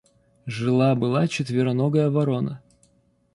Жила 0.47 0.95
была 0.95 1.27
четвероногая 1.27 2.09
ворона. 2.09 2.63